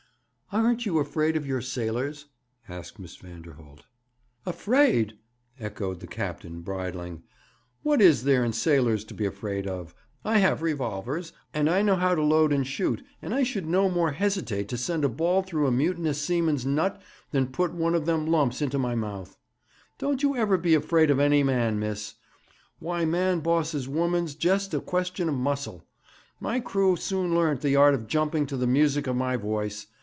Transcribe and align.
'Aren't 0.53 0.85
you 0.85 0.99
afraid 0.99 1.37
of 1.37 1.47
your 1.47 1.61
sailors?' 1.61 2.25
asked 2.67 2.99
Miss 2.99 3.15
Vanderholt. 3.15 3.83
'Afraid!' 4.45 5.13
echoed 5.57 6.01
the 6.01 6.07
captain, 6.07 6.59
bridling. 6.59 7.23
'What 7.83 8.01
is 8.01 8.25
there 8.25 8.43
in 8.43 8.51
sailors 8.51 9.05
to 9.05 9.13
be 9.13 9.25
afraid 9.25 9.65
of? 9.65 9.95
I 10.25 10.39
have 10.39 10.61
revolvers, 10.61 11.31
and 11.53 11.69
I 11.69 11.81
know 11.81 11.95
how 11.95 12.15
to 12.15 12.21
load 12.21 12.51
and 12.51 12.67
shoot, 12.67 13.01
and 13.21 13.33
I 13.33 13.43
should 13.43 13.65
no 13.65 13.89
more 13.89 14.11
hesitate 14.11 14.67
to 14.67 14.77
send 14.77 15.05
a 15.05 15.07
ball 15.07 15.41
through 15.41 15.67
a 15.67 15.71
mutinous 15.71 16.19
seaman's 16.21 16.65
nut 16.65 17.01
than 17.31 17.47
put 17.47 17.71
one 17.73 17.95
of 17.95 18.05
them 18.05 18.25
lumps 18.27 18.61
into 18.61 18.77
my 18.77 18.93
mouth. 18.93 19.37
Don't 19.99 20.21
you 20.21 20.35
ever 20.35 20.57
be 20.57 20.75
afraid 20.75 21.09
of 21.09 21.19
any 21.21 21.43
man, 21.43 21.79
miss. 21.79 22.15
Why 22.79 23.05
man 23.05 23.39
bosses 23.39 23.87
woman's 23.87 24.35
jest 24.35 24.73
a 24.73 24.81
question 24.81 25.29
of 25.29 25.35
muscle. 25.35 25.85
My 26.41 26.59
crew 26.59 26.97
soon 26.97 27.33
learnt 27.33 27.61
the 27.61 27.77
art 27.77 27.93
of 27.93 28.05
jumping 28.07 28.45
to 28.47 28.57
the 28.57 28.67
music 28.67 29.07
of 29.07 29.15
my 29.15 29.37
voice. 29.37 29.87